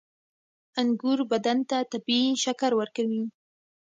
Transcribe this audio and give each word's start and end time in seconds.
•انګور 0.79 1.19
بدن 1.31 1.57
ته 1.69 1.77
طبیعي 1.91 2.29
شکر 2.43 2.71
ورکوي. 2.79 3.23